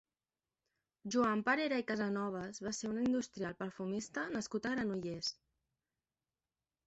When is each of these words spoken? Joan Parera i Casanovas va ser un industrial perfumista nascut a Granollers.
Joan 1.15 1.41
Parera 1.49 1.77
i 1.81 1.85
Casanovas 1.89 2.61
va 2.67 2.71
ser 2.77 2.89
un 2.93 2.97
industrial 3.03 3.57
perfumista 3.59 4.23
nascut 4.37 4.69
a 4.69 4.71
Granollers. 4.77 5.29